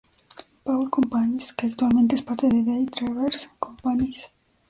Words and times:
Paul 0.63 0.89
Companies, 0.89 1.53
que 1.53 1.67
actualmente 1.67 2.15
es 2.15 2.23
parte 2.23 2.49
de 2.49 2.63
The 2.63 2.89
Travelers 2.91 3.47
Companies. 3.59 4.31